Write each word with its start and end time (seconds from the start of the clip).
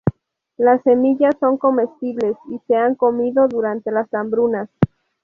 Las 0.57 0.81
semillas 0.81 1.35
son 1.39 1.59
comestibles 1.59 2.35
y 2.49 2.57
se 2.65 2.75
han 2.75 2.95
comido 2.95 3.47
durante 3.47 3.91
las 3.91 4.11
hambrunas. 4.15 4.67